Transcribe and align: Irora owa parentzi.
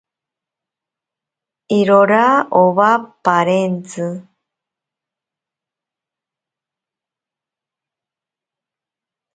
Irora 1.79 2.25
owa 2.61 2.91
parentzi. 3.23 4.07